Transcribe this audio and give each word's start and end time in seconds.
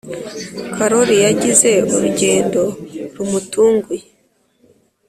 Karoli 0.75 1.15
yagize 1.25 1.71
urugendo 1.95 2.61
rumutunguye. 3.15 4.05